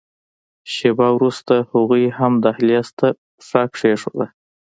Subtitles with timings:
[0.73, 3.07] شېبه وروسته هغوی هم دهلېز ته
[3.37, 4.25] پښه کېښوده.